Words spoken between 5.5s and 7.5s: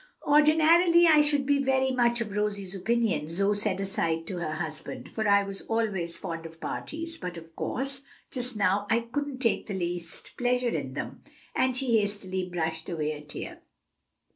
always fond of parties; but